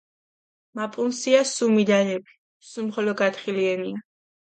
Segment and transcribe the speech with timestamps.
[0.79, 2.37] მა პუნსია სუმი დალეფი,
[2.73, 4.07] სუმხოლო გათხილიენია.